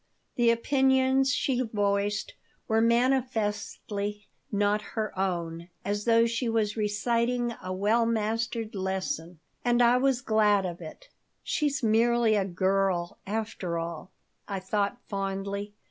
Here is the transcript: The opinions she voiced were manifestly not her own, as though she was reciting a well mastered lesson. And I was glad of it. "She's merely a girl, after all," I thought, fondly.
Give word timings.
The 0.33 0.49
opinions 0.49 1.31
she 1.31 1.61
voiced 1.61 2.33
were 2.67 2.81
manifestly 2.81 4.25
not 4.51 4.81
her 4.97 5.15
own, 5.15 5.69
as 5.85 6.05
though 6.05 6.25
she 6.25 6.49
was 6.49 6.75
reciting 6.75 7.53
a 7.61 7.71
well 7.71 8.07
mastered 8.07 8.73
lesson. 8.73 9.39
And 9.63 9.79
I 9.79 9.97
was 9.97 10.21
glad 10.21 10.65
of 10.65 10.81
it. 10.81 11.09
"She's 11.43 11.83
merely 11.83 12.33
a 12.33 12.45
girl, 12.45 13.19
after 13.27 13.77
all," 13.77 14.09
I 14.47 14.59
thought, 14.59 14.97
fondly. 15.07 15.75